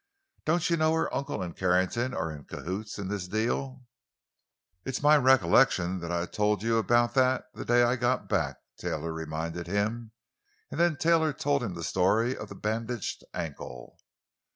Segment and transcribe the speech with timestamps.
[0.45, 3.83] Don't you know her uncle and Carrington are in cahoots in this deal?"
[4.83, 9.13] "It's my recollection that I told you about that the day I got back," Taylor
[9.13, 10.11] reminded him.
[10.71, 13.99] And then Taylor told him the story of the bandaged ankle.